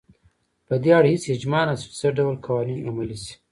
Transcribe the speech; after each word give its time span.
په 0.67 0.73
دې 0.83 0.91
اړه 0.99 1.07
هېڅ 1.13 1.23
اجماع 1.35 1.63
نشته 1.69 1.87
چې 1.89 1.93
څه 1.99 2.07
ډول 2.17 2.35
قوانین 2.45 2.79
عملي 2.89 3.17
شي. 3.23 3.33